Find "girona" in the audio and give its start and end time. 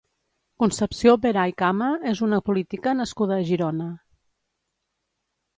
3.51-3.91